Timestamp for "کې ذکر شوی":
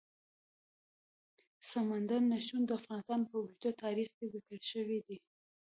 4.17-4.99